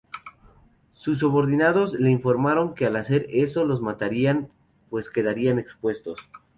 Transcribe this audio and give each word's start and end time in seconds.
Sus 0.93 1.19
subordinados 1.19 1.93
le 1.93 2.09
informaron 2.09 2.73
que 2.73 2.87
al 2.87 2.95
hacer 2.95 3.27
eso 3.29 3.65
los 3.65 3.83
matarían 3.83 4.49
pues 4.89 5.11
quedarían 5.11 5.59
expuestos. 5.59 6.17